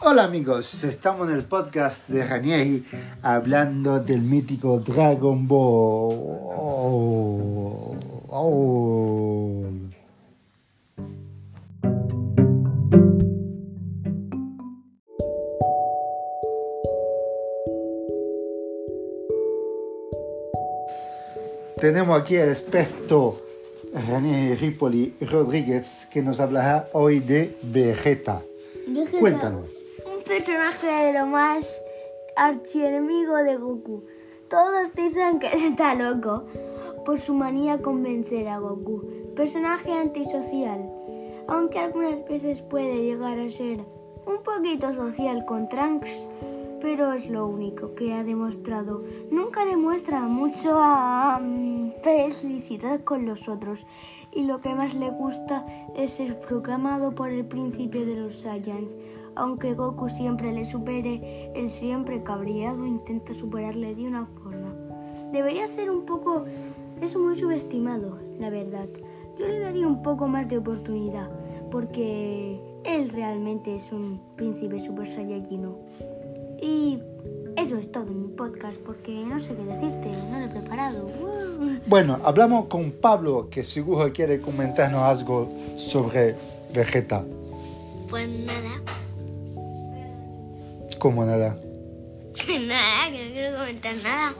[0.00, 2.84] Hola amigos, estamos en el podcast de Ranieri
[3.22, 6.78] hablando del mítico Dragon Ball.
[21.80, 23.40] Tenemos aquí el experto
[24.08, 28.42] René Ripoli Rodríguez que nos hablará hoy de Vegeta.
[29.12, 29.66] Vegeta, Cuéntanos.
[30.06, 31.82] Un personaje de lo más
[32.36, 34.04] archienemigo de Goku.
[34.48, 36.44] Todos dicen que está loco
[37.04, 39.02] por su manía con vencer a Goku.
[39.34, 40.90] Personaje antisocial,
[41.46, 43.80] aunque algunas veces puede llegar a ser
[44.26, 46.28] un poquito social con Trunks,
[46.80, 49.02] pero es lo único que ha demostrado.
[49.30, 50.76] Nunca demuestra mucho
[52.02, 53.86] felicidad con los otros
[54.32, 58.96] y lo que más le gusta es ser proclamado por el príncipe de los Saiyans.
[59.34, 64.74] Aunque Goku siempre le supere, él siempre cabreado intenta superarle de una forma.
[65.32, 66.44] Debería ser un poco...
[67.00, 68.88] es muy subestimado, la verdad.
[69.38, 71.30] Yo le daría un poco más de oportunidad,
[71.70, 75.76] porque él realmente es un príncipe super saiyajino.
[76.68, 76.98] Y
[77.56, 81.10] eso es todo en mi podcast, porque no sé qué decirte, no lo he preparado.
[81.86, 86.34] Bueno, hablamos con Pablo que seguro quiere comentarnos algo sobre
[86.74, 87.24] Vegeta.
[88.10, 88.82] Pues nada,
[90.98, 91.56] Como nada.
[92.66, 94.34] nada, que no quiero comentar nada.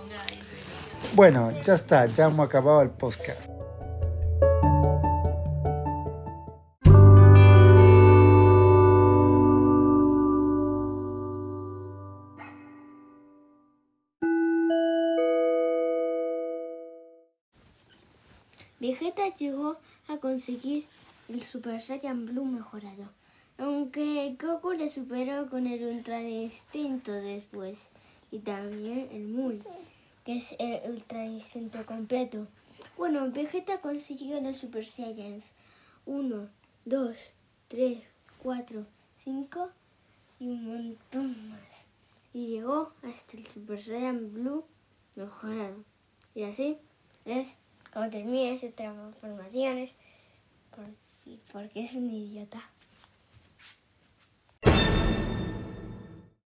[1.15, 3.58] Bueno, ya está, ya hemos acabado el podcast.
[18.81, 19.77] Vegeta llegó
[20.07, 20.87] a conseguir
[21.29, 23.11] el Super Saiyan Blue mejorado,
[23.59, 27.89] aunque Goku le superó con el Ultra Instinto después,
[28.31, 29.61] y también el Muy,
[30.25, 32.47] que es el Ultra Instinto completo.
[32.97, 35.47] Bueno, Vegeta consiguió los Super Saiyans
[36.07, 36.49] 1,
[36.85, 37.17] 2,
[37.67, 37.99] 3,
[38.43, 38.87] 4,
[39.25, 39.71] 5
[40.39, 41.87] y un montón más.
[42.33, 44.65] Y llegó hasta el Super Saiyan Blue
[45.17, 45.83] mejorado.
[46.35, 46.79] Y así
[47.25, 47.57] es
[47.99, 49.93] como termina sus transformaciones
[50.71, 52.61] por- porque es un idiota.